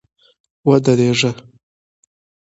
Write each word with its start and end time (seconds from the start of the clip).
ودرېږه! 0.67 1.31